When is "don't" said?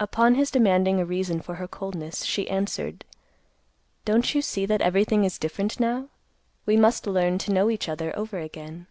4.06-4.34